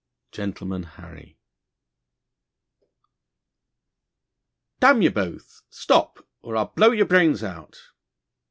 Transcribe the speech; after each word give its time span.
II 0.01 0.29
GENTLEMAN 0.31 0.83
HARRY 0.97 1.37
'DAMN 4.79 5.03
ye 5.03 5.09
both! 5.09 5.61
stop, 5.69 6.27
or 6.41 6.55
I 6.57 6.61
will 6.63 6.69
blow 6.73 6.89
your 6.89 7.05
brains 7.05 7.43
out!' 7.43 7.79